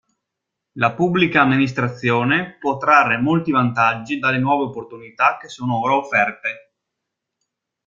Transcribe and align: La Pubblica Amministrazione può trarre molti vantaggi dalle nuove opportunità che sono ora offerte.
La 0.79 0.95
Pubblica 0.95 1.41
Amministrazione 1.41 2.57
può 2.59 2.77
trarre 2.77 3.19
molti 3.21 3.51
vantaggi 3.51 4.17
dalle 4.17 4.39
nuove 4.39 4.63
opportunità 4.63 5.37
che 5.39 5.47
sono 5.47 5.79
ora 5.79 5.95
offerte. 5.97 6.73